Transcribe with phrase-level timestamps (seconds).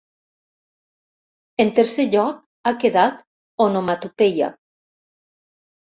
[1.65, 3.23] En tercer lloc ha quedat
[3.71, 4.53] “onomatopeia”.